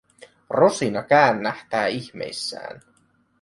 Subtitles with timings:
[0.49, 2.81] Rosina käännähtää ihmeissään.